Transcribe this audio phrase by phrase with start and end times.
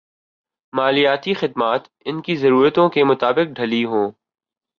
[0.73, 4.11] مالیاتی خدمات ان کی ضرورتوں کے مطابق ڈھلی ہوں